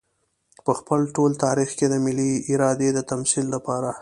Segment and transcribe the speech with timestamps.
[0.65, 3.91] په خپل ټول تاريخ کې د ملي ارادې د تمثيل لپاره.